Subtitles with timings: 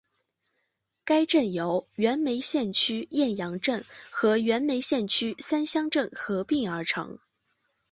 [1.05, 7.19] 该镇由原梅县区雁洋镇和原梅县区三乡镇合并而成。